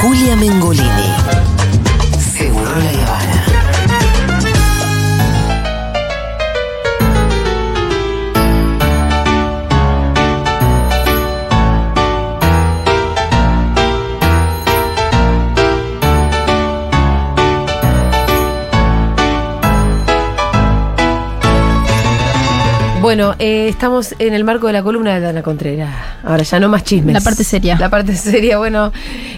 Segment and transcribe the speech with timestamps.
[0.00, 1.15] Julia Mengolini.
[23.06, 25.94] Bueno, eh, estamos en el marco de la columna de Dana Contreras.
[26.24, 27.14] Ahora ya no más chismes.
[27.14, 27.78] La parte seria.
[27.78, 28.90] La parte seria, bueno,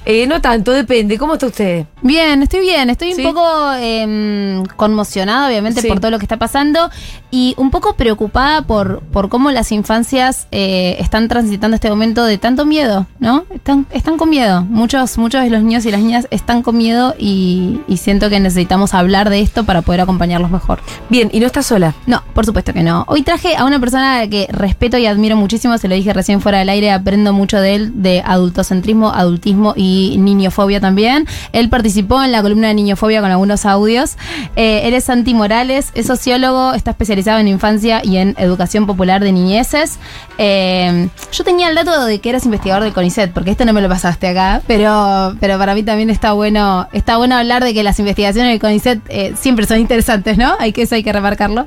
[0.07, 1.19] eh, no tanto, depende.
[1.19, 1.85] ¿Cómo está usted?
[2.01, 3.23] Bien, estoy bien, estoy ¿Sí?
[3.23, 5.89] un poco em, conmocionada, obviamente, Sí.
[5.89, 6.89] por todo lo que está pasando
[7.31, 12.39] y un poco preocupada por, por cómo las infancias eh, están transitando este momento de
[12.39, 13.45] tanto miedo, ¿no?
[13.55, 14.63] Están, están con miedo.
[14.63, 18.41] Muchos, muchos de los niños y las niñas están con miedo y, y siento que
[18.41, 20.81] necesitamos hablar de esto para poder acompañarlos mejor.
[21.11, 21.95] Bien, y no está sola.
[22.07, 23.05] No, por supuesto que no.
[23.09, 26.59] Hoy traje a una persona que respeto y admiro muchísimo, se lo dije recién fuera
[26.59, 31.27] del aire, aprendo mucho de él, de adultocentrismo, adultismo y niñofobia también.
[31.53, 34.17] Él participó en la columna de niñofobia con algunos audios.
[34.57, 39.23] Eh, él es Santi Morales, es sociólogo, está especializado en infancia y en educación popular
[39.23, 39.99] de niñeces.
[40.39, 43.81] Eh, yo tenía el dato de que eras investigador del CONICET, porque esto no me
[43.81, 47.83] lo pasaste acá, pero, pero para mí también está bueno, está bueno hablar de que
[47.83, 50.55] las investigaciones del CONICET eh, siempre son interesantes, ¿no?
[50.61, 51.67] Hay que eso hay que remarcarlo.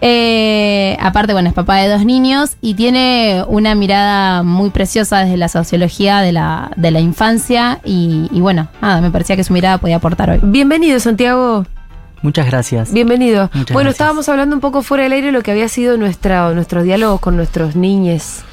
[0.00, 5.36] Eh, aparte, bueno, es papá de dos niños y tiene una mirada muy preciosa desde
[5.36, 9.52] la sociología de la, de la infancia y, y bueno, nada, me parecía que su
[9.52, 10.38] mirada podía aportar hoy.
[10.44, 11.66] Bienvenido, Santiago.
[12.22, 12.92] Muchas gracias.
[12.92, 13.50] Bienvenido.
[13.52, 13.94] Muchas bueno, gracias.
[13.94, 17.18] estábamos hablando un poco fuera del aire de lo que había sido nuestra, nuestros diálogos
[17.20, 18.44] con nuestros niñes.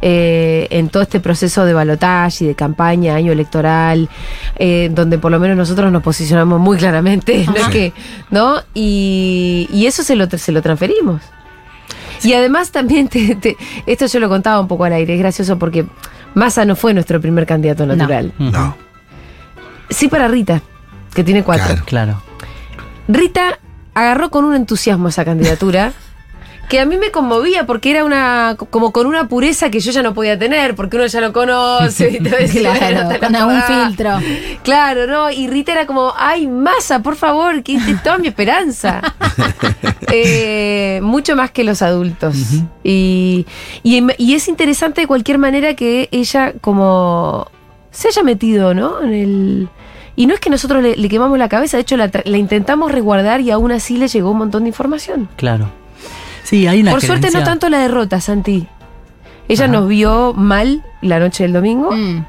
[0.00, 4.08] eh, en todo este proceso de balotaje y de campaña, año electoral,
[4.56, 7.54] eh, donde por lo menos nosotros nos posicionamos muy claramente, ¿no?
[7.54, 7.92] es que,
[8.30, 8.56] ¿no?
[8.74, 11.20] Y, y eso se lo, se lo transferimos.
[12.24, 15.58] Y además también, te- te- esto yo lo contaba un poco al aire, es gracioso
[15.58, 15.84] porque
[16.34, 18.32] Massa no fue nuestro primer candidato natural.
[18.38, 18.76] No,
[19.90, 20.62] Sí para Rita,
[21.14, 21.66] que tiene cuatro.
[21.66, 21.84] Claro.
[21.86, 22.22] Claro.
[23.08, 23.58] Rita
[23.94, 25.92] agarró con un entusiasmo esa candidatura
[26.68, 30.02] que a mí me conmovía porque era una como con una pureza que yo ya
[30.02, 32.58] no podía tener porque uno ya lo conoce y todo eso.
[32.58, 34.18] Claro, la con algún filtro.
[34.62, 35.30] Claro, ¿no?
[35.30, 39.00] Y Rita era como, ay, masa, por favor, que toda mi esperanza.
[40.16, 42.36] Eh, mucho más que los adultos.
[42.84, 43.46] y,
[43.82, 47.48] y, y es interesante de cualquier manera que ella como
[47.90, 49.02] se haya metido, ¿no?
[49.02, 49.68] En el...
[50.14, 52.92] Y no es que nosotros le, le quemamos la cabeza, de hecho la, la intentamos
[52.92, 55.28] resguardar y aún así le llegó un montón de información.
[55.36, 55.68] Claro.
[56.44, 58.68] Sí, hay una Por suerte no tanto la derrota, Santi.
[59.48, 59.72] Ella Ajá.
[59.72, 62.24] nos vio mal la noche del domingo Mm.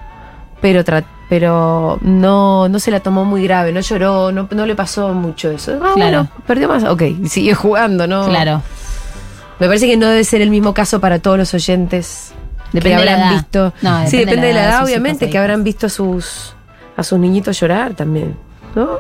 [0.62, 0.84] pero
[1.30, 5.50] pero no, no se la tomó muy grave, no lloró, no, no le pasó mucho
[5.52, 5.74] eso.
[5.76, 5.96] Ah, Claro.
[5.96, 6.84] bueno, perdió más.
[6.84, 8.28] Ok, sigue jugando, ¿no?
[8.28, 8.62] Claro.
[9.60, 12.34] Me parece que no debe ser el mismo caso para todos los oyentes
[12.74, 13.40] Depende que de la habrán edad.
[13.40, 13.74] visto.
[13.82, 16.54] No, sí, depende de la edad, obviamente, hijos, que habrán visto a sus
[16.98, 18.36] a sus niñitos llorar también,
[18.76, 19.00] ¿no?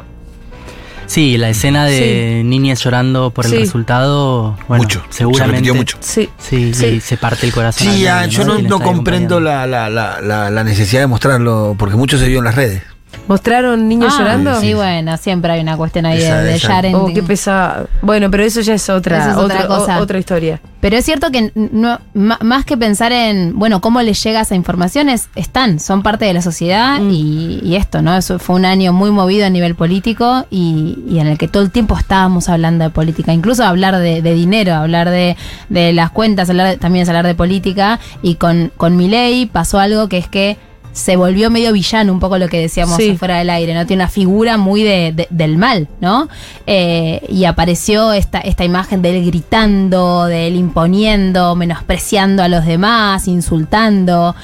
[1.08, 3.58] Sí, la escena de niñas llorando por el Sí.
[3.60, 4.58] resultado.
[4.68, 5.04] Bueno, mucho.
[5.10, 5.70] Seguramente.
[5.70, 5.98] Se mucho.
[6.02, 6.30] Sí.
[6.38, 6.86] Sí, Sí.
[6.86, 7.88] y se parte el corazón.
[7.88, 12.18] Sí, al ah, yo no, comprendo la, la, la, la necesidad de mostrarlo, porque mucho
[12.18, 12.82] se vio en las redes.
[13.28, 14.60] ¿Mostraron niños Ah, llorando?
[14.60, 16.96] Sí, bueno, siempre hay una cuestión ahí Esa- de, de sharing.
[16.96, 17.88] Oh, qué pesado.
[18.02, 20.00] Bueno, pero eso ya es otra, es otra otra, cosa.
[20.00, 20.60] o- otra historia.
[20.82, 25.10] Pero es cierto que no, más que pensar en, bueno, cómo les llega esa información,
[25.10, 27.10] es- están, son parte de la sociedad Mm.
[27.12, 28.16] y, y esto, ¿no?
[28.16, 31.64] Eso fue un año muy movido a nivel político y, y en el que todo
[31.64, 35.36] el tiempo estábamos hablando de política, incluso hablar de, de dinero, hablar de,
[35.70, 39.80] de las cuentas, hablar de- también es hablar de política y con, con Milei pasó
[39.80, 40.58] algo que es que
[40.96, 43.18] se volvió medio villano, un poco lo que decíamos Sí.
[43.18, 43.86] fuera del aire, ¿no?
[43.86, 46.30] Tiene una figura muy de, de- del mal, ¿no?
[46.68, 52.66] Eh, y apareció esta, esta imagen de él gritando, de él imponiendo, menospreciando a los
[52.66, 54.36] demás, insultando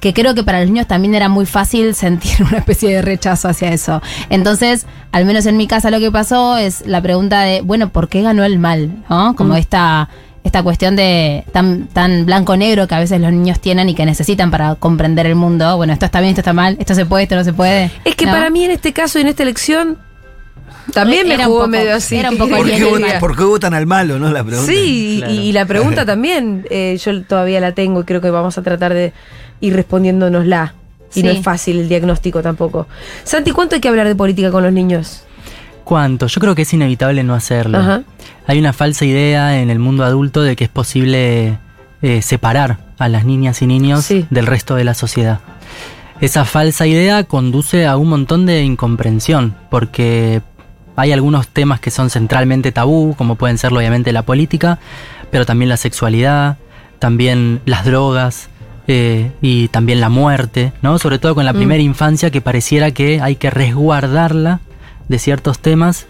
[0.00, 3.48] que creo que para los niños también era muy fácil sentir una especie de rechazo
[3.48, 4.00] hacia eso.
[4.30, 8.08] Entonces, al menos en mi casa lo que pasó es la pregunta de, bueno, ¿por
[8.08, 8.90] qué ganó el mal?
[9.10, 9.36] ¿No?
[9.36, 9.58] Como Mm.
[9.58, 10.08] esta,
[10.44, 14.50] esta cuestión de tan, tan blanco-negro que a veces los niños tienen y que necesitan
[14.50, 15.76] para comprender el mundo.
[15.76, 17.90] Bueno, esto está bien, esto está mal, esto se puede, esto no se puede.
[18.04, 18.32] Es que ¿no?
[18.32, 19.98] para mí en este caso y en esta elección
[20.94, 22.16] también me Era un jugó poco- medio así.
[22.16, 24.30] era un poco ¿Por qué, por votan al malo, no?
[24.30, 24.72] La pregunta.
[24.72, 25.32] Sí, y- Claro.
[25.34, 28.94] y, la pregunta también, eh, yo todavía la tengo y creo que vamos a tratar
[28.94, 29.12] de
[29.60, 30.74] ir respondiéndonosla.
[31.14, 32.86] Y no es fácil el diagnóstico tampoco.
[33.24, 35.24] Santi, ¿cuánto hay que hablar de política con los niños?
[35.84, 36.26] ¿Cuánto?
[36.26, 37.78] Yo creo que es inevitable no hacerlo.
[37.78, 38.02] Ajá.
[38.46, 41.58] Hay una falsa idea en el mundo adulto de que es posible
[42.02, 44.26] eh, separar a las niñas y niños Sí.
[44.30, 45.40] del resto de la sociedad.
[46.20, 50.42] Esa falsa idea conduce a un montón de incomprensión, porque
[50.96, 54.78] hay algunos temas que son centralmente tabú, como pueden ser obviamente la política,
[55.30, 56.58] pero también la sexualidad,
[56.98, 58.48] también las drogas,
[58.86, 60.98] eh, y también la muerte, ¿no?
[60.98, 61.56] Sobre todo con la Mm.
[61.56, 64.60] primera infancia que pareciera que hay que resguardarla
[65.10, 66.06] de ciertos temas.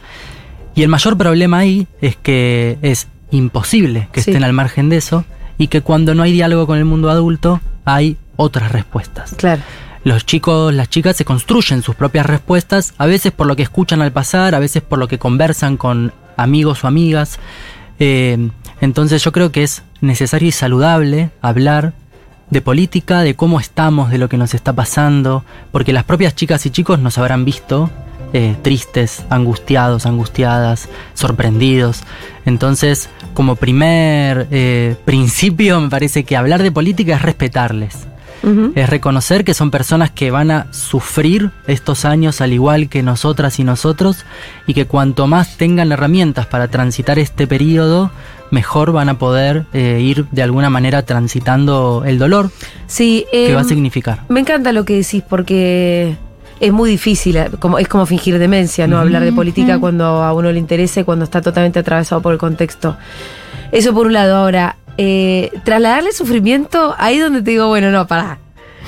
[0.77, 4.31] Y el mayor problema ahí es que es imposible que Sí.
[4.31, 5.25] estén al margen de eso
[5.59, 9.35] y que cuando no hay diálogo con el mundo adulto hay otras respuestas.
[9.37, 9.63] Claro.
[10.05, 14.01] Los chicos, las chicas se construyen sus propias respuestas, a veces por lo que escuchan
[14.03, 17.39] al pasar, a veces por lo que conversan con amigos o amigas.
[17.99, 18.49] Eh,
[18.81, 21.93] entonces yo creo que es necesario y saludable hablar
[22.51, 26.65] de política, de cómo estamos, de lo que nos está pasando, porque las propias chicas
[26.67, 27.91] y chicos nos habrán visto
[28.33, 32.03] eh, tristes, angustiados, angustiadas, sorprendidos.
[32.47, 38.07] Entonces, como primer eh, principio, me parece que hablar de política es respetarles.
[38.75, 43.59] Es reconocer que son personas que van a sufrir estos años al igual que nosotras
[43.61, 44.25] y nosotros
[44.67, 48.11] y que cuanto más tengan herramientas para transitar este periodo,
[48.51, 52.51] mejor van a poder eh, ir de alguna manera transitando el dolor
[52.87, 54.23] Sí, que eh, va a significar.
[54.31, 56.17] me encanta lo que decís porque
[56.61, 58.99] es muy difícil, eh, como, es como fingir demencia, ¿no?
[58.99, 62.39] Hablar de política cuando a uno le interesa y cuando está totalmente atravesado por el
[62.39, 62.97] contexto.
[63.73, 64.37] Eso por un lado.
[64.37, 68.39] Ahora, eh, trasladarle sufrimiento, ahí donde te digo, bueno, no, pará.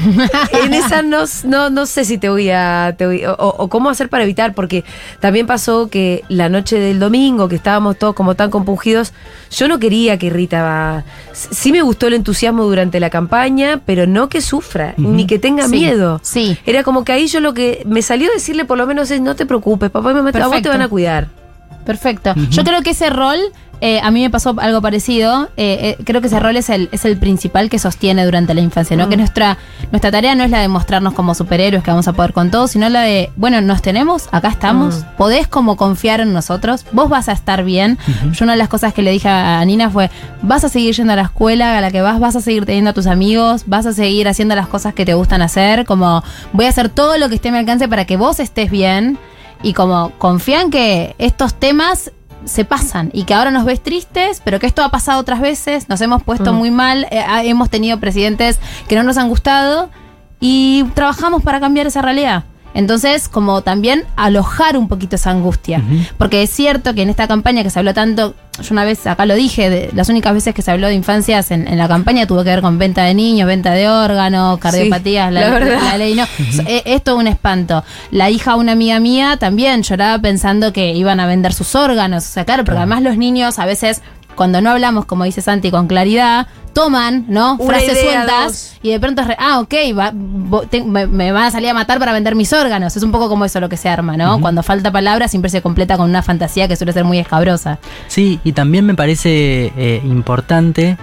[0.65, 2.95] en esa no, no, no sé si te voy a.
[2.97, 4.85] te voy- o, o cómo hacer para evitar, porque
[5.21, 9.13] también pasó que la noche del domingo, que estábamos todos como tan compungidos,
[9.51, 10.63] yo no quería que Rita.
[10.63, 15.39] va- Sí me gustó el entusiasmo durante la campaña, pero no que sufra, ni que
[15.39, 16.21] tenga Sí, miedo.
[16.23, 16.57] sí.
[16.67, 19.37] Era como que ahí yo lo que me salió decirle por lo menos es: no
[19.37, 21.29] te preocupes, papá y mamá a vos te van a cuidar.
[21.85, 22.33] Perfecto.
[22.51, 23.39] Yo creo que ese rol,
[23.85, 25.51] eh, a mí me pasó algo parecido.
[25.57, 28.61] eh, eh, creo que ese rol es el, es el principal que sostiene durante la
[28.61, 29.09] infancia, ¿no?
[29.09, 29.59] Que nuestra,
[29.91, 32.69] nuestra tarea no es la de mostrarnos como superhéroes que vamos a poder con todo,
[32.69, 37.29] sino la de, bueno, nos tenemos, acá estamos, podés como confiar en nosotros, vos vas
[37.29, 37.99] a estar bien.
[38.31, 40.13] Yo una de las cosas que le dije a Nina fue,
[40.43, 42.91] vas a seguir yendo a la escuela a la que vas, vas a seguir teniendo
[42.91, 46.67] a tus amigos, vas a seguir haciendo las cosas que te gustan hacer, como voy
[46.67, 49.19] a hacer todo lo que esté a mi alcance para que vos estés bien
[49.63, 52.13] y como confían que estos temas
[52.45, 55.89] se pasan y que ahora nos ves tristes, pero que esto ha pasado otras veces,
[55.89, 58.59] nos hemos puesto muy mal, eh, hemos tenido presidentes
[58.89, 59.91] que no nos han gustado
[60.41, 62.45] y trabajamos para cambiar esa realidad.
[62.75, 65.83] Entonces, como también alojar un poquito esa angustia.
[66.19, 69.27] Porque es cierto que en esta campaña que se habló tanto, yo una vez acá
[69.27, 72.27] lo dije, de, las únicas veces que se habló de infancias en, en la campaña
[72.27, 75.79] tuvo que ver con venta de niños, venta de órganos, cardiopatías, la la, verdad.
[75.83, 76.25] la ley no.
[76.67, 77.85] Eh, Es todo un espanto.
[78.11, 82.25] La hija de una amiga mía también lloraba pensando que iban a vender sus órganos.
[82.25, 84.03] O sea, claro, porque además los niños a veces,
[84.35, 87.57] cuando no hablamos, como dice Santi, con claridad, toman, ¿no?
[87.57, 88.73] Una Frases idea, sueltas dos.
[88.83, 90.13] y de pronto es, re- ah, ok, va-
[90.71, 92.97] te- me, me van a salir a matar para vender mis órganos.
[92.97, 94.41] Es un poco como eso lo que se arma, ¿no?
[94.41, 97.79] Cuando falta palabra siempre se completa con una fantasía que suele ser muy escabrosa.
[98.09, 100.97] Sí, y también me parece eh, importante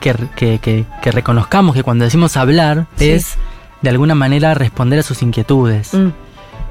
[0.00, 3.10] que, que- que- que reconozcamos que cuando decimos hablar Sí.
[3.10, 3.34] es
[3.82, 5.92] de alguna manera responder a sus inquietudes.
[5.92, 6.08] Mm.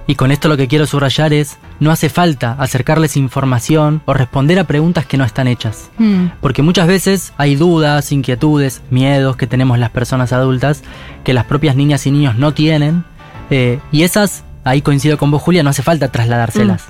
[0.05, 4.59] Y con esto lo que quiero subrayar es, no hace falta acercarles información o responder
[4.59, 5.89] a preguntas que no están hechas.
[5.97, 6.27] Hmm.
[6.41, 10.83] Porque muchas veces hay dudas, inquietudes, miedos que tenemos las personas adultas
[11.23, 13.05] que las propias niñas y niños no tienen.
[13.49, 16.85] eh, y esas, ahí coincido con vos Julia, no hace falta trasladárselas.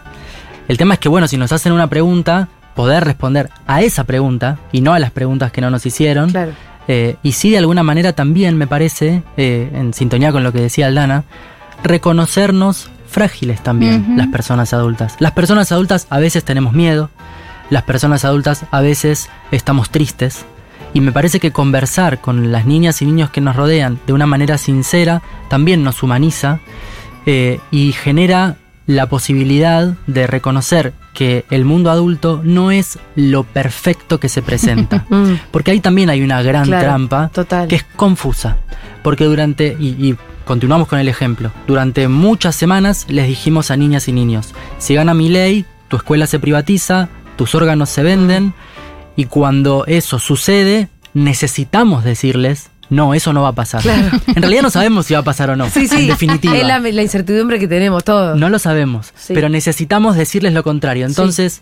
[0.67, 4.57] El tema es que, bueno, si nos hacen una pregunta, poder responder a esa pregunta
[4.71, 6.31] y no a las preguntas que no nos hicieron.
[6.31, 6.53] Claro.
[6.87, 10.61] Eh, y sí, de alguna manera también me parece, eh, en sintonía con lo que
[10.61, 11.23] decía Aldana,
[11.83, 15.15] reconocernos frágiles también las personas adultas.
[15.19, 17.09] Las personas adultas a veces tenemos miedo,
[17.69, 20.45] las personas adultas a veces estamos tristes.
[20.95, 24.27] Y me parece que conversar con las niñas y niños que nos rodean de una
[24.27, 26.59] manera sincera también nos humaniza
[27.25, 34.19] eh, y genera la posibilidad de reconocer que el mundo adulto no es lo perfecto
[34.19, 35.05] que se presenta.
[35.13, 35.35] Mm.
[35.51, 37.67] Porque ahí también hay una gran Claro, trampa total.
[37.67, 38.57] que es confusa.
[39.03, 44.07] Porque durante, y, y continuamos con el ejemplo, durante muchas semanas les dijimos a niñas
[44.07, 48.53] y niños, si gana mi ley, tu escuela se privatiza, tus órganos se venden,
[49.15, 53.81] y cuando eso sucede, necesitamos decirles, no, eso no va a pasar.
[53.87, 55.95] En realidad no sabemos si va a pasar o no, Sí, sí.
[56.01, 56.55] en definitiva.
[56.55, 58.37] Es la, la incertidumbre que tenemos todos.
[58.37, 59.33] No lo sabemos, Sí.
[59.33, 61.05] pero necesitamos decirles lo contrario.
[61.05, 61.61] Entonces,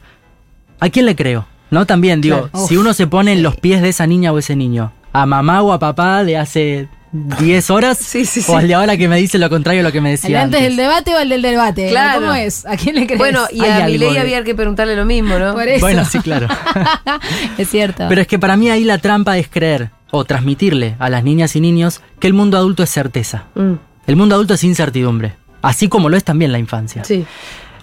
[0.79, 1.45] ¿a quién le creo?
[1.69, 1.85] ¿No?
[1.85, 2.67] También digo, Claro.
[2.67, 5.61] si uno se pone en los pies de esa niña o ese niño, a mamá
[5.61, 8.53] o a papá de hace 10 horas, Sí, sí, o sí.
[8.53, 10.59] al de ahora que me dice lo contrario a lo que me ¿El decía antes
[10.61, 10.69] antes.
[10.69, 11.89] del debate o el del debate?
[11.89, 12.21] Claro.
[12.21, 12.65] ¿Cómo es?
[12.65, 13.19] ¿A quién le crees?
[13.19, 15.53] Bueno, y a Milei de- había que preguntarle lo mismo, ¿no?
[15.53, 15.81] Por eso.
[15.81, 16.47] Bueno, sí, claro.
[17.57, 18.05] es cierto.
[18.07, 21.55] Pero es que para mí ahí la trampa es creer o transmitirle a las niñas
[21.55, 23.45] y niños que el mundo adulto es certeza.
[23.55, 23.73] Mm,
[24.07, 27.03] El mundo adulto es incertidumbre, así como lo es también la infancia.
[27.03, 27.25] sí.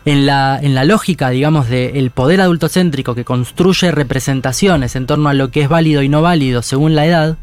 [0.04, 5.35] en la, en la lógica, digamos, del poder adultocéntrico que construye representaciones en torno a
[5.35, 7.37] lo que es válido y no válido según la edad,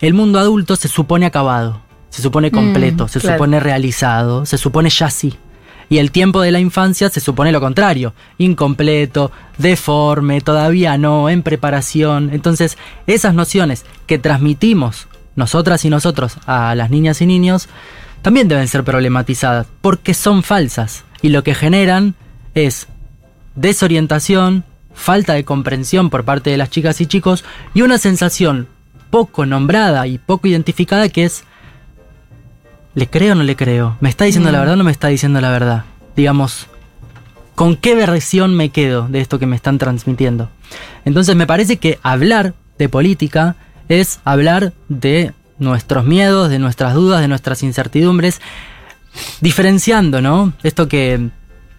[0.00, 3.36] el mundo adulto se supone acabado, se supone completo, se claro.
[3.36, 5.34] supone realizado, se supone ya sí.
[5.88, 11.42] Y el tiempo de la infancia se supone lo contrario, incompleto, deforme, todavía no, en
[11.42, 12.30] preparación.
[12.32, 17.68] Entonces, esas nociones que transmitimos nosotras y nosotros a las niñas y niños
[18.22, 22.14] también deben ser problematizadas, porque son falsas y lo que generan
[22.54, 22.86] es
[23.54, 28.68] desorientación, falta de comprensión por parte de las chicas y chicos y una sensación
[29.14, 31.44] poco nombrada y poco identificada que es
[32.96, 33.96] ¿le creo o no le creo?
[34.00, 35.84] ¿Me está diciendo la verdad o no me está diciendo la verdad?
[36.16, 36.66] Digamos,
[37.54, 40.50] ¿con qué versión me quedo de esto que me están transmitiendo?
[41.04, 43.54] Entonces me parece que hablar de política
[43.88, 48.40] es hablar de nuestros miedos, de nuestras dudas, de nuestras incertidumbres,
[49.40, 50.54] diferenciando, ¿no?
[50.64, 51.30] Esto que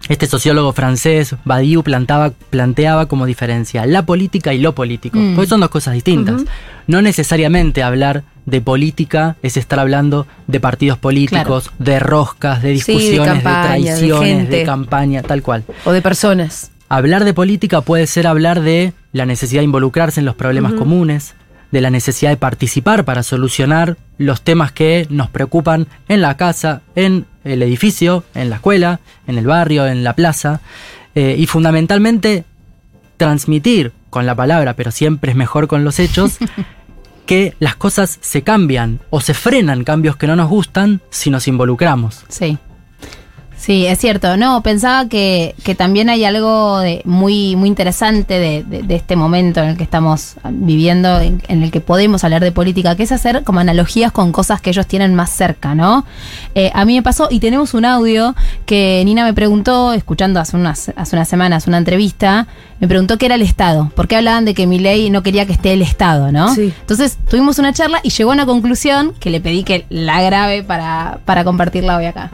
[0.10, 5.18] este sociólogo francés, Badiou, plantaba, planteaba como diferencia, la política y lo político.
[5.18, 5.36] Mm.
[5.36, 6.44] Porque son dos cosas distintas.
[6.88, 12.94] No necesariamente hablar de política es estar hablando de partidos políticos, de roscas, de Sí,
[12.94, 14.64] de discusiones, de, campaña, de traiciones, de, gente.
[14.64, 15.64] campaña, tal cual.
[15.84, 16.72] O de personas.
[16.88, 21.34] Hablar de política puede ser hablar de la necesidad de involucrarse en los problemas comunes,
[21.72, 26.82] de la necesidad de participar para solucionar los temas que nos preocupan en la casa,
[26.96, 30.62] en el edificio, en la escuela, en el barrio, en la plaza,
[31.16, 32.44] eh, y fundamentalmente
[33.18, 36.38] transmitir con la palabra, pero siempre es mejor con los hechos,
[37.26, 41.48] que las cosas se cambian o se frenan cambios que no nos gustan si nos
[41.48, 42.24] involucramos.
[42.30, 42.58] Sí.
[43.58, 44.38] Sí, es cierto.
[44.38, 49.16] No, pensaba que, que también hay algo de muy, muy interesante de, de- de este
[49.16, 53.04] momento en el que estamos viviendo, en, en el que podemos hablar de política, que
[53.04, 56.06] es hacer como analogías con cosas que ellos tienen más cerca, ¿no?
[56.54, 58.36] Eh, a mí me pasó, y tenemos un audio
[58.66, 62.48] que Nina me preguntó, escuchando hace unas, hace unas semanas una entrevista,
[62.80, 65.46] me preguntó qué era el Estado, por qué hablaban de que mi ley no quería
[65.48, 66.54] que esté el Estado, ¿no?
[66.54, 66.74] Sí.
[66.82, 70.62] Entonces tuvimos una charla y llegó a una conclusión que le pedí que la grabe
[70.62, 72.30] para, para compartirla hoy acá.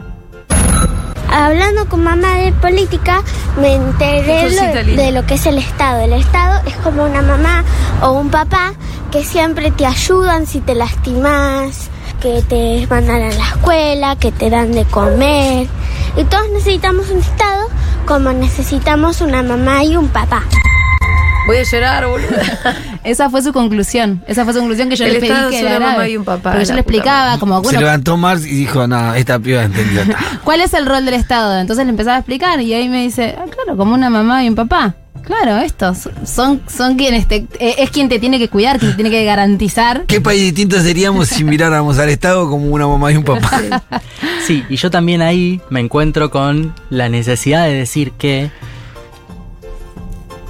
[1.32, 3.22] Hablando con mamá de política,
[3.58, 6.02] me enteré lo- de lo que es el Estado.
[6.02, 7.64] El Estado es como una mamá
[8.02, 8.74] o un papá
[9.10, 11.88] que siempre te ayudan si te lastimas,
[12.20, 15.68] que te mandan a la escuela, que te dan de comer.
[16.16, 17.68] Y todos necesitamos un Estado
[18.06, 20.42] como necesitamos una mamá y un papá.
[21.46, 22.28] Voy a llorar, boludo.
[23.04, 24.22] Esa fue su conclusión.
[24.26, 26.24] Esa fue su conclusión que yo le pedí que es la una mamá y un
[26.24, 29.64] papá, Porque yo le explicaba como, Se bueno, levantó Marx y dijo, no, esta piba
[29.64, 30.02] entendió.
[30.44, 31.58] ¿cuál es el rol del Estado?
[31.58, 34.48] Entonces le empezaba a explicar y ahí me dice, ah, claro, como una mamá y
[34.48, 34.94] un papá.
[35.22, 38.96] Claro, estos son, son quienes te, eh, es quien te tiene que cuidar, quien te
[38.96, 40.04] tiene que garantizar.
[40.06, 43.82] ¿Qué país distinto seríamos si miráramos al Estado como una mamá y un papá?
[44.44, 48.50] Sí, y yo también ahí me encuentro con la necesidad de decir que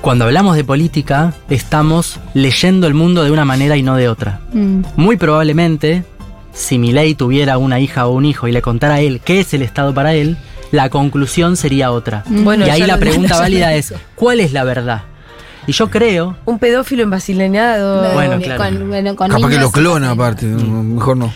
[0.03, 4.41] cuando hablamos de política estamos leyendo el mundo de una manera y no de otra.
[4.53, 6.05] Mm, Muy probablemente,
[6.53, 9.55] si Milei tuviera una hija o un hijo y le contara a él qué es
[9.55, 10.37] el Estado para él,
[10.73, 12.25] la conclusión sería otra.
[12.27, 15.03] Bueno, y ahí la pregunta lo válida es, ¿cuál es la verdad?
[15.69, 18.13] Y yo creo, Un pedófilo envacilenado.
[18.15, 18.65] Bueno, claro.
[18.65, 21.33] con- bueno, con Capaz que lo clona aparte, mejor no.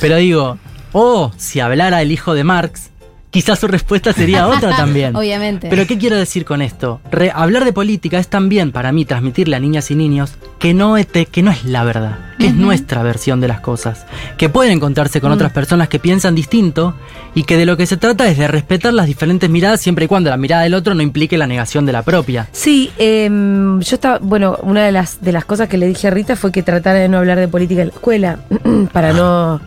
[0.00, 0.56] pero digo,
[0.92, 2.88] o si hablara el hijo de Marx,
[3.30, 5.14] quizás su respuesta sería otra también.
[5.16, 5.68] Obviamente.
[5.68, 7.00] Pero ¿qué quiero decir con esto?
[7.10, 10.96] Re- hablar de política es también para mí transmitirle a niñas y niños que no,
[10.96, 14.06] es te- que no es la verdad, que es nuestra versión de las cosas,
[14.36, 16.94] que pueden encontrarse con otras personas que piensan distinto
[17.34, 20.08] y que de lo que se trata es de respetar las diferentes miradas siempre y
[20.08, 22.48] cuando la mirada del otro no implique la negación de la propia.
[22.52, 26.10] Sí, em, yo estaba, bueno, una de las, de las cosas que le dije a
[26.10, 28.38] Rita fue que tratara de no hablar de política en la escuela,
[28.92, 29.60] para no...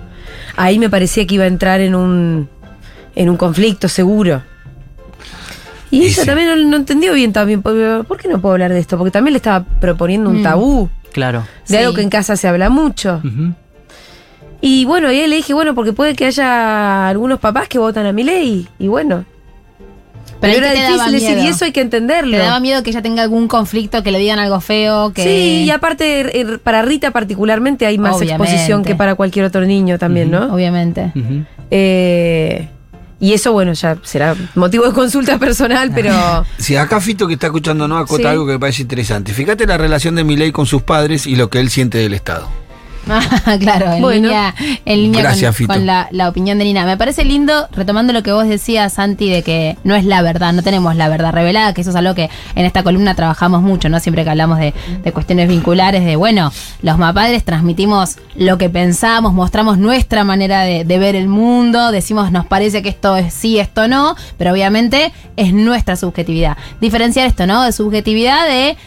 [0.58, 2.50] Ahí me parecía que iba a entrar en un,
[3.16, 4.42] en un conflicto seguro.
[5.90, 6.26] Y Y ella sí.
[6.26, 8.98] también no, no entendió bien también, porque, ¿por qué no puedo hablar de esto?
[8.98, 10.44] Porque también le estaba proponiendo un Mm.
[10.44, 11.40] tabú, Claro.
[11.68, 11.76] de Sí.
[11.78, 13.22] algo que en casa se habla mucho.
[14.62, 18.06] Y bueno, y ahí le dije, bueno, porque puede que haya algunos papás que votan
[18.06, 19.26] a mi ley, y bueno.
[20.40, 21.44] Pero, ahí era ¿qué te daba difícil decir, miedo?
[21.44, 22.32] y eso hay que entenderlo.
[22.32, 25.14] ¿Te daba miedo que ella tenga algún conflicto, que le digan algo feo?
[25.14, 25.24] Que...
[25.24, 28.44] Sí, y aparte eh, para Rita particularmente hay más Obviamente.
[28.44, 30.52] exposición que para cualquier otro niño también, ¿no?
[30.54, 31.12] Obviamente.
[31.70, 32.70] Eh,
[33.22, 36.12] y eso, bueno, ya será motivo de consulta personal, pero...
[36.58, 38.28] Si acá Fito que está escuchando no acota Sí.
[38.28, 39.34] algo que me parece interesante.
[39.34, 42.50] Fíjate la relación de Milei con sus padres y lo que él siente del Estado.
[43.10, 44.28] Ah, claro, en Bueno.
[44.28, 44.54] línea,
[44.86, 45.74] en línea Gracias, con, Fito.
[45.74, 46.86] con la, la opinión de Nina.
[46.86, 50.54] Me parece lindo, retomando lo que vos decías, Santi, de que no es la verdad,
[50.54, 53.90] no tenemos la verdad revelada, que eso es algo que en esta columna trabajamos mucho,
[53.90, 54.00] ¿no?
[54.00, 59.34] Siempre que hablamos de, de cuestiones vinculares, de bueno, los mapadres transmitimos lo que pensamos,
[59.34, 63.60] mostramos nuestra manera de, de ver el mundo, decimos nos parece que esto es sí,
[63.60, 66.58] esto no, pero obviamente es nuestra subjetividad.
[66.80, 67.64] Diferenciar esto, ¿no?
[67.64, 68.78] De subjetividad de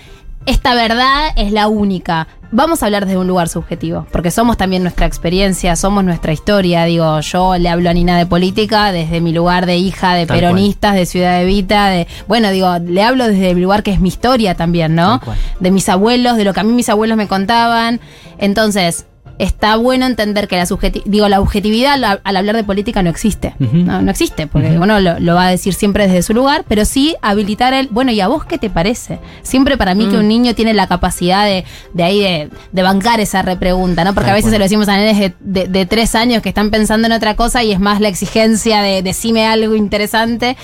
[0.46, 2.28] esta verdad es la única.
[2.50, 6.84] Vamos a hablar desde un lugar subjetivo, porque somos también nuestra experiencia, somos nuestra historia.
[6.84, 10.38] Digo, yo le hablo a Nina de política desde mi lugar de hija de Tal
[10.38, 12.06] peronistas, de Ciudad Evita, de.
[12.28, 15.20] Bueno, digo, le hablo desde el lugar que es mi historia también, ¿no?
[15.58, 18.00] De mis abuelos, de lo que a mí mis abuelos me contaban.
[18.38, 19.06] Entonces,
[19.38, 20.66] está bueno entender que la
[21.06, 23.54] digo, la objetividad al, al hablar de política no existe.
[23.58, 26.84] No, no existe, porque uno lo, lo va a decir siempre desde su lugar, pero
[26.84, 29.18] sí habilitar el, bueno, ¿y a vos qué te parece?
[29.42, 33.20] Siempre para mí que un niño tiene la capacidad de, de ahí de, de bancar
[33.20, 34.14] esa repregunta, ¿no?
[34.14, 36.70] Porque a veces se lo decimos a nenes de, de- de tres años que están
[36.70, 40.56] pensando en otra cosa y es más la exigencia de decime algo interesante.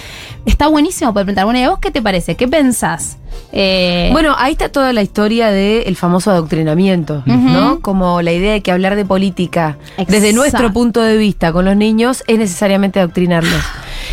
[0.47, 2.35] Está buenísimo poder preguntar, bueno, ¿y a vos qué te parece?
[2.37, 3.19] ¿Qué pensás?
[3.53, 7.81] Eh, Bueno, ahí está toda la historia del famoso adoctrinamiento, ¿no?
[7.81, 9.77] Como la idea de que hablar de política
[10.09, 13.61] desde nuestro punto de vista con los niños es necesariamente adoctrinarlos.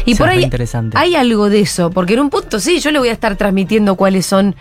[0.05, 0.97] Y por ahí interesante.
[0.97, 3.95] hay algo de eso, porque en un punto sí, yo le voy a estar transmitiendo
[3.95, 4.55] cuáles son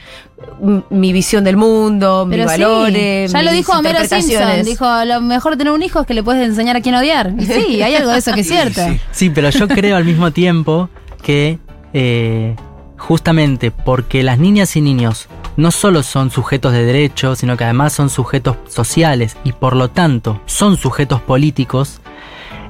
[0.90, 3.32] mi visión del mundo, mis sí, valores.
[3.32, 4.64] ya lo dijo Homero Simpson.
[4.64, 7.32] Dijo, lo mejor de tener un hijo es que le puedes enseñar a quién odiar.
[7.38, 8.80] Y sí, hay algo de eso que es cierto.
[8.86, 9.00] sí.
[9.12, 10.88] Sí, pero yo creo al mismo tiempo
[11.22, 11.58] que
[11.92, 12.54] eh,
[12.98, 17.92] justamente porque las niñas y niños no solo son sujetos de derechos, sino que además
[17.92, 22.00] son sujetos sociales y por lo tanto son sujetos políticos,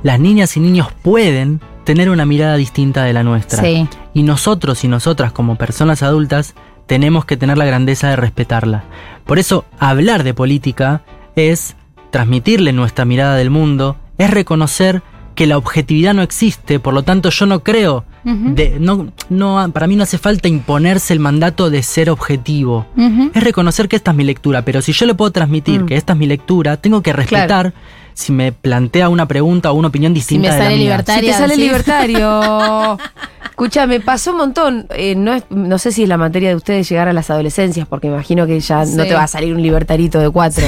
[0.02, 3.62] las niñas y niños pueden tener una mirada distinta de la nuestra.
[3.62, 3.88] Sí.
[4.14, 6.54] Y nosotros y nosotras como personas adultas
[6.86, 8.84] tenemos que tener la grandeza de respetarla.
[9.24, 11.02] Por eso hablar de política
[11.34, 11.76] es
[12.10, 15.02] transmitirle nuestra mirada del mundo, es reconocer
[15.34, 19.86] que la objetividad no existe, por lo tanto yo no creo, de, no, no, para
[19.86, 22.84] mí no hace falta imponerse el mandato de ser objetivo.
[23.32, 25.86] Es reconocer que esta es mi lectura, pero si yo le puedo transmitir Mm.
[25.86, 27.72] que esta es mi lectura, tengo que respetar
[28.18, 30.84] si me plantea una pregunta o una opinión distinta me de la sale mía.
[30.84, 31.14] libertad.
[31.20, 31.64] Si te sale decir.
[31.64, 32.98] libertario.
[33.50, 34.86] Escucha, me pasó un montón.
[34.90, 37.86] eh, no, es- no sé si es la materia de ustedes llegar a las adolescencias,
[37.86, 39.08] porque imagino que ya no Sí.
[39.08, 40.66] te va a salir un libertarito de cuatro.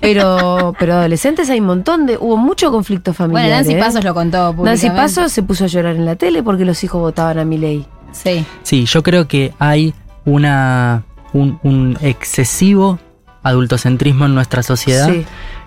[0.00, 2.16] Pero, pero adolescentes hay un montón de.
[2.16, 3.42] Hubo mucho conflicto familiar.
[3.44, 3.78] Bueno, Nancy ¿eh?
[3.78, 4.90] Pasos lo contó Nancy.
[4.90, 7.86] Pasos se puso a llorar en la tele porque los hijos votaban a mi ley.
[8.12, 8.44] Sí.
[8.62, 9.94] Sí, yo creo que hay
[10.24, 12.98] una, un, un excesivo
[13.42, 15.24] adultocentrismo en nuestra sociedad Sí.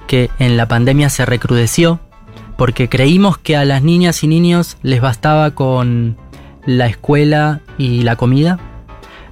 [0.08, 2.00] Que en la pandemia se recrudeció
[2.58, 6.18] porque creímos que a las niñas y niños les bastaba con
[6.66, 8.60] la escuela y la comida,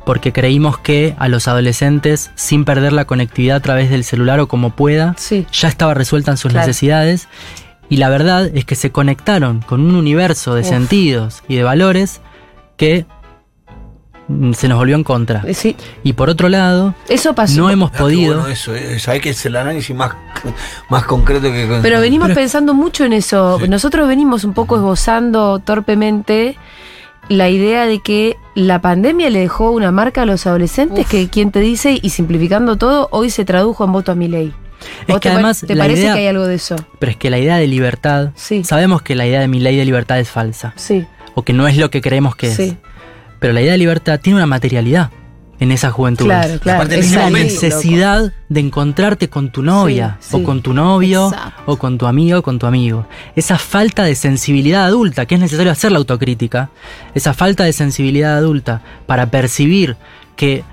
[0.06, 4.48] porque creímos que a los adolescentes, sin perder la conectividad a través del celular o
[4.48, 5.46] como pueda, Sí.
[5.52, 6.66] ya estaba resuelta en sus Claro.
[6.66, 7.28] necesidades.
[7.88, 10.68] Y la verdad es que se conectaron con un universo de Uf.
[10.70, 12.22] sentidos y de valores
[12.78, 13.06] que
[14.54, 15.44] se nos volvió en contra.
[15.48, 15.76] Eh, Sí.
[16.04, 17.58] Y por otro lado, Eso pasó.
[17.60, 18.36] no hemos Ah, podido...
[18.36, 19.00] bueno eso, eh.
[19.00, 20.12] Sabés que es el análisis más,
[20.90, 21.80] más concreto que.
[21.82, 23.60] Pero venimos Pero- pensando mucho en eso.
[23.60, 23.68] Sí.
[23.68, 26.58] Nosotros venimos un poco esbozando torpemente
[27.28, 31.12] la idea de que la pandemia le dejó una marca a los adolescentes Uf.
[31.12, 34.54] que quien te dice, y simplificando todo, hoy se tradujo en voto a mi ley.
[35.08, 36.76] Es que te, además ¿Te parece idea- que hay algo de eso?
[37.00, 38.64] Pero es que la idea de libertad, Sí.
[38.64, 41.68] sabemos que la idea de mi ley de libertad es falsa, Sí, o que no
[41.68, 42.64] es lo que creemos que sí.
[42.64, 42.76] es.
[43.40, 45.10] Pero la idea de libertad tiene una materialidad
[45.60, 46.26] en esa juventud.
[46.26, 46.78] Claro, claro.
[46.80, 50.38] aparte en Es ese la la momento, necesidad de encontrarte con tu novia, Sí, sí.
[50.38, 51.64] o con tu novio, Exacto.
[51.66, 53.06] o con tu amigo, o con tu amigo.
[53.36, 56.70] Esa falta de sensibilidad adulta, que es necesario hacer la autocrítica,
[57.14, 59.98] esa falta de sensibilidad adulta para percibir
[60.38, 60.64] que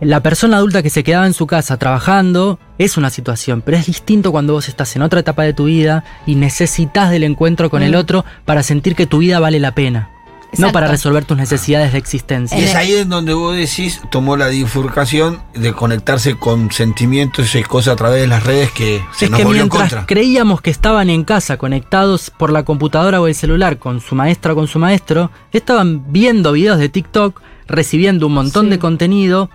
[0.00, 3.86] la persona adulta que se quedaba en su casa trabajando es una situación, pero es
[3.86, 7.82] distinto cuando vos estás en otra etapa de tu vida y necesitas del encuentro con
[7.82, 7.96] el Mm.
[7.96, 10.10] otro para sentir que tu vida vale la pena.
[10.56, 12.58] No para resolver tus necesidades de existencia.
[12.58, 17.62] Y es ahí en donde vos decís, tomó la bifurcación de conectarse con sentimientos y
[17.62, 20.06] cosas a través de las redes que se es nos que volvió en mientras contra.
[20.06, 24.52] creíamos que estaban en casa conectados por la computadora o el celular con su maestra
[24.52, 28.70] o con su maestro, estaban viendo videos de TikTok, recibiendo un montón Sí.
[28.70, 29.50] de contenido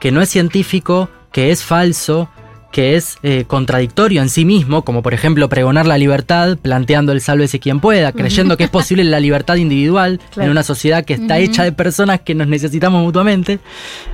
[0.00, 2.30] que no es científico, que es falso,
[2.70, 7.20] que es eh, contradictorio en sí mismo, como por ejemplo pregonar la libertad, planteando el
[7.20, 11.38] sálvese quien pueda, creyendo que es posible la libertad individual en una sociedad que está
[11.38, 13.58] hecha de personas que nos necesitamos mutuamente.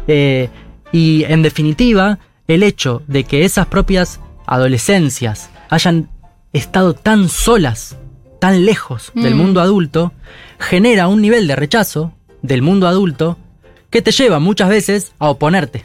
[0.06, 0.48] Eh,
[0.92, 6.08] y en definitiva, el hecho de que esas propias adolescencias hayan
[6.52, 7.96] estado tan solas,
[8.40, 10.12] tan lejos del mundo adulto,
[10.60, 12.12] genera un nivel de rechazo
[12.42, 13.38] del mundo adulto
[13.90, 15.84] que te lleva muchas veces a oponerte.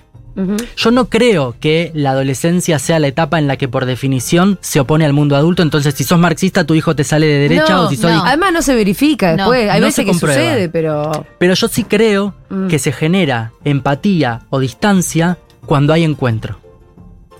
[0.77, 4.79] Yo no creo que la adolescencia sea la etapa en la que por definición se
[4.79, 7.87] opone al mundo adulto, entonces si sos marxista tu hijo te sale de derecha No,
[7.87, 8.23] o si no.
[8.23, 9.69] Además no se verifica No, después.
[9.69, 11.25] Hay no veces se que sucede, pero...
[11.37, 12.67] Pero yo sí creo Mm.
[12.67, 16.59] que se genera empatía o distancia cuando hay encuentro.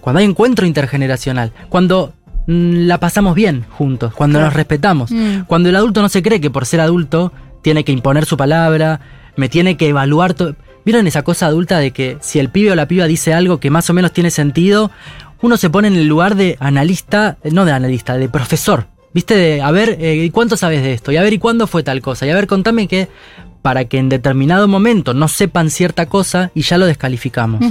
[0.02, 1.52] Cuando hay encuentro intergeneracional.
[1.70, 2.14] Cuando
[2.48, 4.14] mm, la pasamos bien juntos.
[4.14, 4.48] Cuando Claro.
[4.48, 5.10] nos respetamos.
[5.12, 5.42] Mm.
[5.48, 7.32] Cuando el adulto no se cree que por ser adulto
[7.64, 9.00] tiene que imponer su palabra,
[9.36, 10.56] me tiene que evaluar todo.
[10.90, 13.70] ¿Vieron esa cosa adulta de que si el pibe o la piba dice algo que
[13.70, 14.90] más o menos tiene sentido,
[15.40, 18.88] uno se pone en el lugar de analista, eh, no de analista, de profesor?
[19.14, 19.36] ¿Viste?
[19.36, 21.12] De, a ver, eh, ¿y cuánto sabes de esto?
[21.12, 22.26] Y a ver, ¿y cuándo fue tal cosa?
[22.26, 23.08] Y a ver, contame que
[23.62, 27.64] para que en determinado momento no sepan cierta cosa y ya lo descalificamos.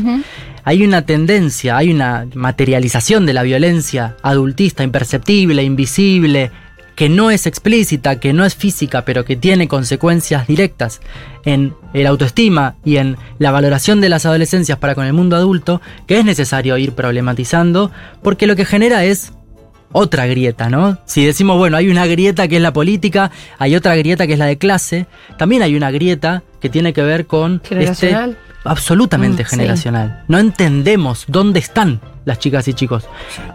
[0.62, 6.52] Hay una tendencia, hay una materialización de la violencia adultista, imperceptible, invisible,
[6.98, 11.00] que no es explícita, que no es física, pero que tiene consecuencias directas
[11.44, 15.80] en el autoestima y en la valoración de las adolescencias para con el mundo adulto,
[16.08, 19.32] que es necesario ir problematizando, porque lo que genera es
[19.92, 20.98] otra grieta, ¿no?
[21.06, 24.38] Si decimos, bueno, hay una grieta que es la política, hay otra grieta que es
[24.40, 25.06] la de clase,
[25.38, 28.30] también hay una grieta que tiene que ver con Generacional.
[28.30, 29.50] este absolutamente Mm, sí.
[29.50, 30.24] generacional.
[30.26, 33.04] No entendemos dónde están las chicas y chicos.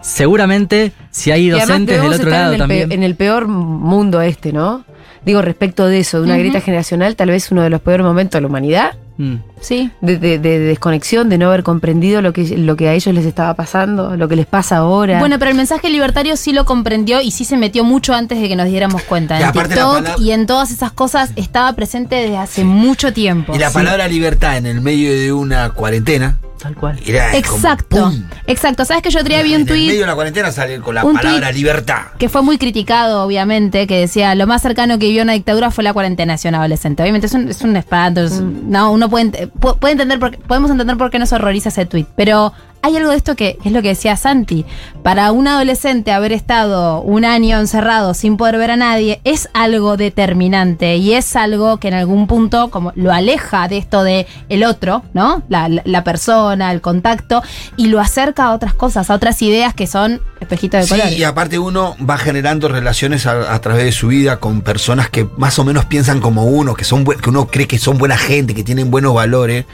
[0.02, 2.92] Seguramente si hay docentes del otro lado en también.
[2.92, 4.84] en el peor mundo este, ¿no?
[5.24, 8.36] Digo, respecto de eso, de una grieta generacional, tal vez uno de los peores momentos
[8.38, 9.36] de la humanidad, Mm.
[9.60, 9.90] Sí.
[10.00, 13.24] de, de- de desconexión, de no haber comprendido lo que, lo que a ellos les
[13.24, 15.20] estaba pasando, lo que les pasa ahora.
[15.20, 18.48] Bueno, pero el mensaje libertario sí lo comprendió y sí se metió mucho antes de
[18.48, 19.38] que nos diéramos cuenta.
[19.38, 23.54] Y En TikTok palabra- y en todas esas cosas estaba presente desde hace mucho tiempo.
[23.54, 23.74] Y la Sí.
[23.74, 26.98] palabra libertad en el medio de una cuarentena Tal cual.
[27.06, 28.10] era Exacto,
[28.46, 28.84] exacto.
[28.86, 30.80] ¿Sabes que yo otro día vi En un el medio tuit de la cuarentena sale
[30.80, 32.00] con la un palabra tuit- libertad.
[32.18, 35.84] que fue muy criticado, obviamente, que decía lo más cercano que vivió una dictadura fue
[35.84, 37.02] la cuarentena hacia un adolescente.
[37.02, 38.22] Obviamente es un, es un espanto.
[38.24, 41.84] es- No, uno puede, puede entender por qué- podemos entender por qué nos horroriza ese
[41.84, 42.08] tuit.
[42.16, 42.52] Pero
[42.84, 44.66] hay algo de esto que es lo que decía Santi.
[45.02, 49.96] Para un adolescente haber estado un año encerrado sin poder ver a nadie es algo
[49.96, 54.64] determinante y es algo que en algún punto como lo aleja de esto de el
[54.64, 55.42] otro, ¿no?
[55.48, 57.42] La, la- la persona, el contacto
[57.76, 61.18] y lo acerca a otras cosas, a otras ideas que son espejitos de Sí, colores.
[61.18, 65.26] y aparte uno va generando relaciones a, a través de su vida con personas que
[65.38, 68.54] más o menos piensan como uno, que son que uno cree que son buena gente,
[68.54, 69.64] que tienen buenos valores.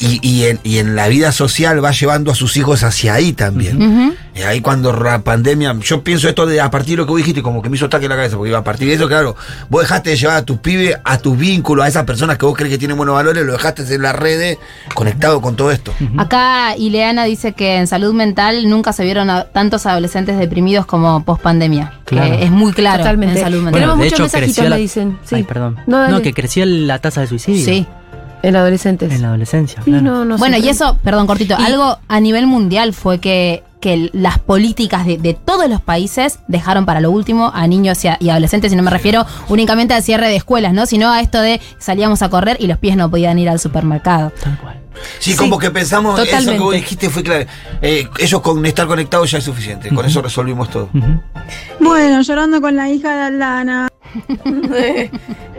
[0.00, 3.32] Y, y en, y en la vida social va llevando a sus hijos hacia ahí
[3.32, 4.16] también.
[4.34, 7.18] Y ahí cuando la pandemia, yo pienso esto de a partir de lo que vos
[7.18, 9.34] dijiste, como que me hizo ataque en la cabeza, porque a partir de eso, claro,
[9.68, 12.56] vos dejaste de llevar a tus pibes, a tus vínculos, a esas personas que vos
[12.56, 14.58] crees que tienen buenos valores, lo dejaste en las redes
[14.94, 15.92] conectado con todo esto.
[16.16, 21.24] Acá Ileana dice que en salud mental nunca se vieron a tantos adolescentes deprimidos como
[21.24, 21.94] post pandemia.
[22.04, 22.34] Claro.
[22.34, 23.38] es muy claro Totalmente.
[23.38, 23.74] en salud mental.
[23.74, 24.76] Tenemos de muchos hecho, mensajitos, creció la...
[24.76, 25.18] me dicen.
[25.24, 25.34] Sí.
[25.34, 25.76] Ay, perdón.
[25.86, 27.64] No, No, que crecía la tasa de suicidio.
[27.64, 27.86] sí.
[28.42, 29.12] En adolescentes.
[29.12, 30.04] En la adolescencia, Sí, claro.
[30.04, 34.10] no, no bueno, y eso, perdón, cortito, Y- algo a nivel mundial fue que, que
[34.12, 38.16] las políticas de, de todos los países dejaron para lo último a niños y, a-
[38.20, 40.86] y adolescentes, y no me refiero únicamente al cierre de escuelas, ¿no?
[40.86, 44.32] Sino a esto de salíamos a correr y los pies no podían ir al supermercado.
[44.42, 44.80] Tal cual.
[45.20, 46.60] Sí, Sí, como que pensamos, eso que totalmente.
[46.62, 47.44] vos dijiste fue claro.
[47.82, 50.88] Eh, ellos con estar conectados ya es suficiente, con eso resolvimos todo.
[51.80, 53.88] Bueno, llorando con la hija de Aldana.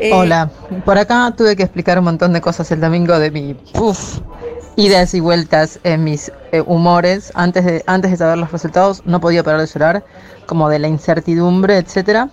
[0.02, 0.50] Eh, Hola,
[0.86, 4.20] por acá tuve que explicar un montón de cosas el domingo de mi uf,
[4.78, 7.32] idas y vueltas en mis eh, humores.
[7.36, 10.04] Antes de, antes de saber los resultados no podía parar de llorar,
[10.46, 12.30] como de la incertidumbre, etcétera.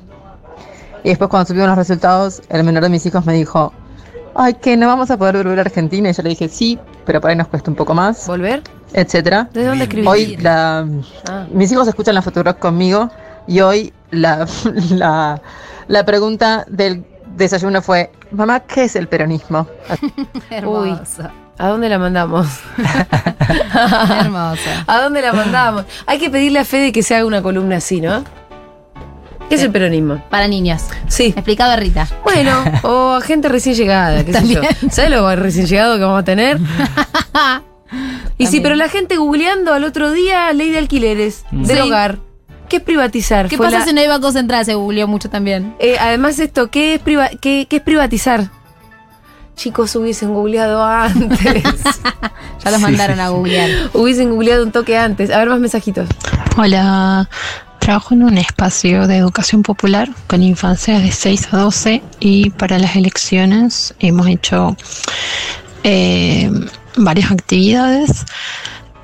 [1.03, 3.73] Y después cuando supieron los resultados, el menor de mis hijos me dijo,
[4.35, 6.11] ay, que no vamos a poder volver a Argentina.
[6.11, 8.63] Y yo le dije, sí, pero por ahí nos cuesta un poco más, ¿Volver?
[8.93, 9.49] etcétera.
[9.53, 10.07] ¿De dónde escribí?
[10.07, 10.87] Hoy la,
[11.29, 11.47] Ah.
[11.53, 13.11] mis hijos escuchan la Fotorock conmigo
[13.49, 14.47] y hoy la,
[14.91, 15.41] la,
[15.89, 17.05] la pregunta del
[17.37, 19.67] desayuno fue, mamá, ¿qué es el peronismo?
[20.51, 21.29] Hermoso.
[21.59, 22.47] ¿A dónde la mandamos?
[24.21, 24.63] Hermoso.
[24.87, 25.85] ¿A dónde la mandamos?
[26.07, 28.25] Hay que pedirle a Fede que se haga una columna así, ¿no?
[29.49, 30.23] ¿Qué es el peronismo?
[30.29, 30.83] Para niños.
[31.07, 31.27] Sí.
[31.27, 32.09] Explicado a Rita.
[32.25, 34.61] Bueno, o a gente recién llegada, qué sé yo.
[34.61, 34.91] También.
[34.91, 36.59] ¿Sabes lo recién llegado que vamos a tener?
[36.59, 38.63] y sí, También.
[38.65, 41.83] pero la gente googleando al otro día ley de alquileres del Sí.
[41.83, 42.19] hogar.
[42.69, 43.49] ¿Qué es privatizar?
[43.49, 44.65] ¿Qué Fue pasa la- si no hay Banco Central?
[44.65, 45.75] Se googleó mucho también.
[45.79, 48.51] Eh, además esto, ¿qué es, priva- qué, qué es privatizar?
[49.57, 51.39] Chicos, hubiesen googleado antes.
[52.65, 53.71] Ya los mandaron a googlear.
[53.93, 55.31] hubiesen googleado un toque antes.
[55.31, 56.09] A ver, más mensajitos.
[56.57, 57.29] Hola,
[57.79, 62.81] trabajo en un espacio de educación popular con infancias de 6 a 12 y para
[62.81, 64.77] las elecciones hemos hecho
[65.85, 66.51] eh,
[66.97, 68.25] varias actividades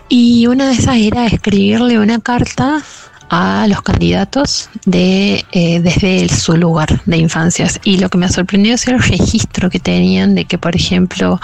[0.09, 2.83] y una de esas era escribirle una carta
[3.33, 8.75] a los candidatos de eh, desde su lugar de infancias y lo que me sorprendió
[8.75, 11.41] es el registro que tenían de que por ejemplo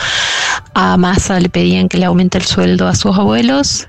[0.74, 3.88] a Massa le pedían que le aumente el sueldo a sus abuelos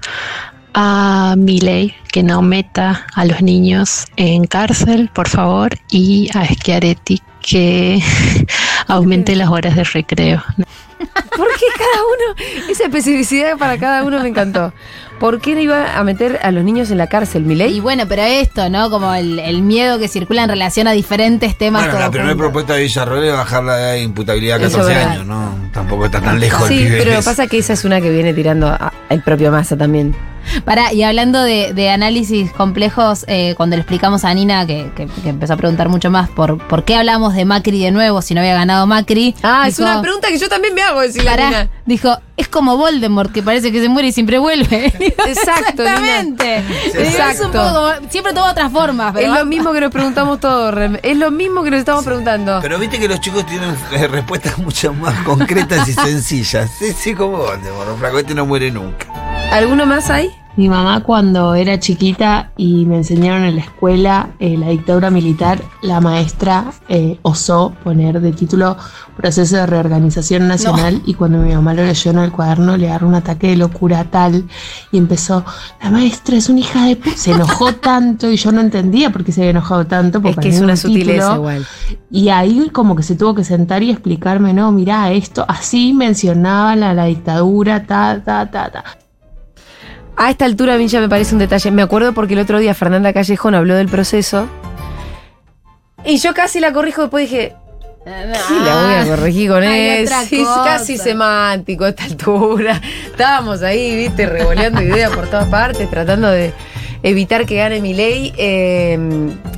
[0.73, 7.21] a Milei que no meta a los niños en cárcel, por favor, y a Schiaretti
[7.41, 8.01] que
[8.87, 10.43] aumente las horas de recreo.
[10.99, 12.69] ¿Por qué cada uno?
[12.69, 14.73] Esa especificidad para cada uno me encantó.
[15.19, 17.79] ¿Por qué no iba a meter a los niños en la cárcel, Y Milei?
[17.81, 18.89] bueno, pero esto, ¿no?
[18.89, 21.83] Como el, el miedo que circula en relación a diferentes temas.
[21.85, 24.91] Bueno, la primera propuesta de Villarroel es bajar la edad de imputabilidad a Eso 14
[24.91, 25.11] es verdad.
[25.13, 25.69] años, ¿no?
[25.73, 28.33] tampoco está tan lejos el Sí, pibe pero pasa que esa es una que viene
[28.33, 30.15] tirando a- el propio Massa también.
[30.65, 35.07] Pará, y hablando de, de análisis complejos, eh, cuando le explicamos a Nina, que, que-
[35.07, 38.33] que empezó a preguntar mucho más por, por qué hablamos de Macri de nuevo si
[38.33, 39.35] no había ganado Macri.
[39.43, 41.69] Ah, es una pregunta que yo también me hago, decir la Pará, Nina.
[41.85, 44.85] dijo, es como Voldemort, que parece que se muere y siempre vuelve.
[45.27, 46.19] Exacto, Nina.
[46.21, 46.63] Exactamente.
[47.31, 50.97] Es un poco siempre toma otras formas, Es lo mismo que nos preguntamos todos, Rem.
[51.03, 52.59] Es lo mismo que nos estamos preguntando.
[52.61, 56.69] Pero viste que los chicos tienen eh, respuestas mucho más concretas y sencillas.
[56.79, 59.05] Sí, sí, como Voldemort, flaco, este no muere nunca.
[59.51, 60.29] ¿Alguno más hay?
[60.55, 65.61] Mi mamá cuando era chiquita y me enseñaron en la escuela eh, la dictadura militar,
[65.81, 68.77] la maestra eh, osó poner de título
[69.15, 73.07] Proceso de Reorganización Nacional y cuando mi mamá lo leyó en el cuaderno le agarró
[73.07, 74.47] un ataque de locura tal
[74.91, 75.45] y empezó,
[75.81, 77.15] la maestra es una hija de pu-".
[77.15, 80.17] Se enojó tanto y yo no entendía por qué se había enojado tanto.
[80.17, 81.35] Es porque que es una un sutileza título.
[81.35, 81.65] igual.
[82.11, 86.83] Y ahí como que se tuvo que sentar y explicarme, no, mirá, esto así mencionaban
[86.83, 88.83] a la dictadura, ta, ta, ta, ta.
[90.21, 91.71] A esta altura a mí ya me parece un detalle.
[91.71, 94.49] Me acuerdo porque el otro día Fernanda Callejón habló del proceso.
[96.03, 97.55] Y yo casi la corrijo después dije.
[98.03, 100.13] ¿Qué la voy a corregir con eso?
[100.13, 100.63] Es cosa.
[100.65, 102.81] casi semántico a esta altura.
[103.05, 106.53] Estábamos ahí, viste, revoleando ideas por todas partes, tratando de
[107.01, 108.33] evitar que gane mi ley.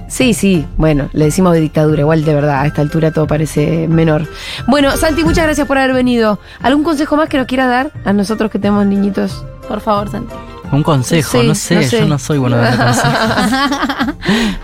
[0.09, 3.87] sí, sí, bueno, le decimos de dictadura, igual de verdad, a esta altura todo parece
[3.87, 4.27] menor.
[4.67, 6.39] Bueno, Santi, muchas gracias por haber venido.
[6.61, 9.43] ¿Algún consejo más que nos quieras dar a nosotros que tenemos niñitos?
[9.71, 10.33] Por favor, Santi.
[10.73, 11.99] Un consejo, Sí, no, sé, no sé.
[12.01, 13.13] yo no soy bueno dando consejos.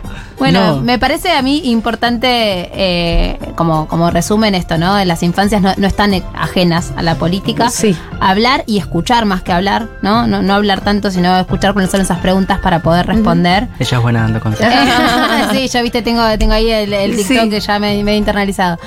[0.39, 0.82] Bueno, No.
[0.82, 2.28] me parece a mí importante,
[2.73, 5.04] eh, como, como resumen esto, ¿no?
[5.04, 7.69] Las infancias no, no están ajenas a la política.
[7.69, 7.95] Sí.
[8.19, 10.28] Hablar y escuchar más que hablar, ¿no?
[10.28, 13.67] No, no hablar tanto, sino escuchar cuáles son esas preguntas para poder responder.
[13.80, 14.73] Ella es buena dando consejos.
[15.52, 17.50] sí, ya viste, tengo, tengo ahí el, el TikTok Sí.
[17.50, 18.78] que ya me, me he internalizado.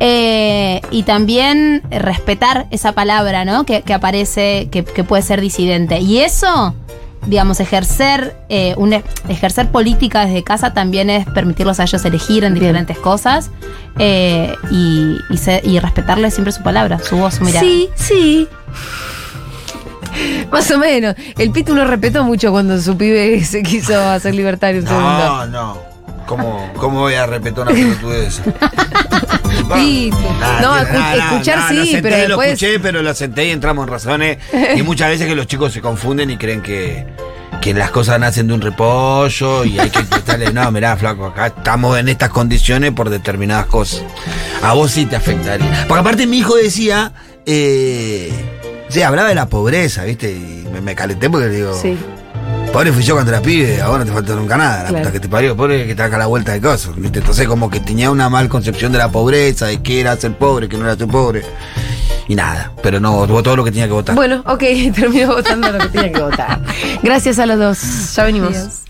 [0.00, 3.64] Eh, y también respetar esa palabra, ¿no?
[3.64, 6.00] Que, que aparece, que, que puede ser disidente.
[6.00, 6.74] Y eso,
[7.26, 8.92] digamos, ejercer, eh, un,
[9.28, 12.64] ejercer política desde casa también es permitirlos a ellos elegir en Bien.
[12.66, 13.50] diferentes cosas
[13.98, 17.60] eh, y, y, se- y respetarles siempre su palabra, su voz, su mirada.
[17.66, 18.48] Sí, sí.
[20.50, 21.14] Más o menos.
[21.36, 25.08] El Pitu no respetó mucho cuando su pibe se quiso hacer libertario un segundo.
[25.08, 25.78] No, no.
[26.26, 28.40] ¿Cómo, cómo voy a respetar una pelotudez?
[29.74, 30.16] Pitu.
[30.40, 33.86] Nada, No, escu- escuchar sí, lo senté, pero Lo escuché, pero lo senté y entramos
[33.86, 34.38] en razones.
[34.76, 37.06] Y muchas veces que los chicos se confunden y creen que,
[37.60, 40.52] que las cosas nacen de un repollo y hay que prestarle.
[40.52, 44.02] No, mirá, flaco, acá estamos en estas condiciones por determinadas cosas.
[44.62, 45.84] A vos sí te afectaría.
[45.88, 47.12] Porque aparte mi hijo decía.
[47.48, 48.32] Eh,
[48.88, 50.32] sí, hablaba de la pobreza, ¿viste?
[50.32, 51.78] Y me, me calenté porque digo.
[51.80, 51.96] Sí.
[52.76, 54.98] Pobre fui yo cuando era pibe, ahora no te falta nunca nada, la Claro.
[54.98, 57.20] puta que te parió, pobre que te haga la vuelta de cosas, ¿viste?
[57.20, 60.68] Entonces como que tenía una mal concepción de la pobreza, de qué era ser pobre,
[60.68, 61.42] que no era ser pobre.
[62.28, 64.14] Y nada, pero no, votó todo lo que tenía que votar.
[64.14, 64.62] Bueno, ok,
[64.94, 66.60] terminó votando lo que tenía que votar.
[67.02, 68.14] Gracias a los dos.
[68.14, 68.54] Ya venimos.
[68.54, 68.80] Adiós.